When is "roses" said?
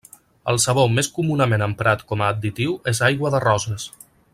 3.49-3.91